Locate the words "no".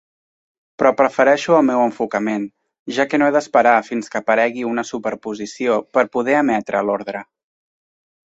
3.21-3.27